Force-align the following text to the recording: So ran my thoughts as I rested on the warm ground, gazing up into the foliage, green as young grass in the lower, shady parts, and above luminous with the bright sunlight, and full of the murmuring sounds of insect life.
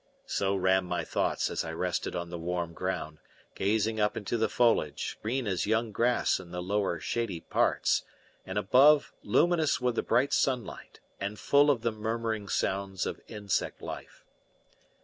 So 0.25 0.55
ran 0.55 0.85
my 0.85 1.03
thoughts 1.05 1.51
as 1.51 1.63
I 1.63 1.71
rested 1.73 2.15
on 2.15 2.31
the 2.31 2.39
warm 2.39 2.73
ground, 2.73 3.19
gazing 3.53 3.99
up 3.99 4.17
into 4.17 4.35
the 4.35 4.49
foliage, 4.49 5.19
green 5.21 5.45
as 5.45 5.67
young 5.67 5.91
grass 5.91 6.39
in 6.39 6.49
the 6.49 6.59
lower, 6.63 6.99
shady 6.99 7.41
parts, 7.41 8.01
and 8.43 8.57
above 8.57 9.13
luminous 9.21 9.79
with 9.79 9.93
the 9.93 10.01
bright 10.01 10.33
sunlight, 10.33 10.99
and 11.19 11.37
full 11.37 11.69
of 11.69 11.83
the 11.83 11.91
murmuring 11.91 12.49
sounds 12.49 13.05
of 13.05 13.21
insect 13.27 13.79
life. 13.79 14.25